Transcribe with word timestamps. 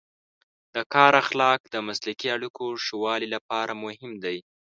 د 0.75 0.77
کار 0.93 1.13
اخلاق 1.23 1.61
د 1.73 1.75
مسلکي 1.87 2.27
اړیکو 2.35 2.65
ښه 2.83 2.95
والي 3.03 3.27
لپاره 3.35 3.73
مهم 3.83 4.11
دی. 4.23 4.37